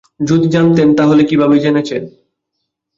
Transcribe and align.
যদি 0.21 0.47
জানতেন, 0.49 0.87
তাহলে 0.95 1.21
কীভাবে 1.23 1.55
জেনেছেন? 1.59 2.01